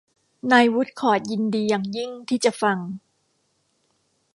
[0.51, 2.77] นายวูดคอร์ทยินดีอย่างยิ่งที่จะฟัง